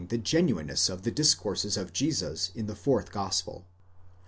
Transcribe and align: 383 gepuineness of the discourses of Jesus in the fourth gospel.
383 0.09 0.41
gepuineness 0.47 0.89
of 0.89 1.03
the 1.03 1.11
discourses 1.11 1.77
of 1.77 1.93
Jesus 1.93 2.49
in 2.55 2.65
the 2.65 2.73
fourth 2.73 3.11
gospel. 3.11 3.67